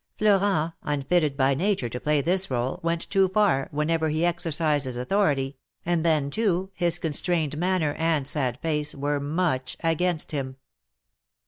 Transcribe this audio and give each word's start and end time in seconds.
Florent, 0.17 0.73
unfitted 0.81 1.37
by 1.37 1.53
nature 1.53 1.87
to 1.87 1.99
play 1.99 2.21
this 2.21 2.49
role, 2.49 2.79
went 2.81 3.07
too 3.07 3.27
far, 3.27 3.67
whenever 3.69 4.09
he 4.09 4.25
exercised 4.25 4.85
his 4.85 4.97
authority, 4.97 5.57
and 5.85 6.03
then, 6.03 6.31
too, 6.31 6.71
his 6.73 6.97
constrained 6.97 7.55
manner 7.55 7.93
and 7.99 8.25
sad 8.27 8.59
face 8.63 8.95
were 8.95 9.19
much 9.19 9.77
against 9.83 10.31
him. 10.31 10.57